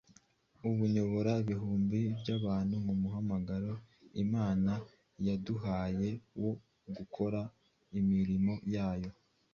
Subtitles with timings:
[0.67, 3.73] Ubu nyobora ibihumbi by’abantu mu muhamagaro
[4.23, 4.71] Imana
[5.27, 6.09] yaduhaye
[6.41, 6.51] wo
[6.95, 7.41] gokora
[7.97, 9.11] umurimo wayo